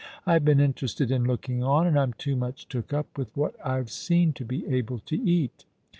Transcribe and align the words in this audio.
I've 0.25 0.43
been 0.43 0.59
interested 0.59 1.11
in 1.11 1.25
looking 1.25 1.61
on, 1.61 1.85
and 1.85 1.95
I'm 1.99 2.13
too 2.13 2.35
much 2.35 2.67
took 2.67 2.91
up 2.91 3.15
with 3.19 3.29
what 3.37 3.53
I've 3.63 3.91
seen 3.91 4.33
to 4.33 4.43
be 4.43 4.65
able 4.65 4.97
to 4.97 5.15
eat." 5.15 5.65